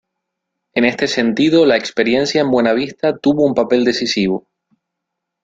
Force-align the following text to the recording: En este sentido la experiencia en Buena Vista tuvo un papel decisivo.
En 0.73 0.83
este 0.85 1.05
sentido 1.07 1.63
la 1.67 1.77
experiencia 1.77 2.41
en 2.41 2.49
Buena 2.49 2.73
Vista 2.73 3.15
tuvo 3.19 3.45
un 3.45 3.53
papel 3.53 3.83
decisivo. 3.83 4.47